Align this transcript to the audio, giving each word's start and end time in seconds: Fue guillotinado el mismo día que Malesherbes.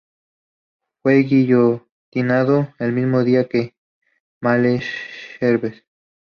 Fue 1.03 1.19
guillotinado 1.21 2.73
el 2.79 2.91
mismo 2.91 3.23
día 3.23 3.47
que 3.47 3.75
Malesherbes. 4.41 5.83